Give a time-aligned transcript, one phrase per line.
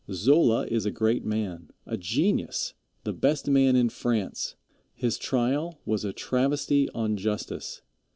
[0.11, 4.55] Zola is a great man, a genius, the best man in France.
[4.95, 7.83] His trial was a travesty on justice.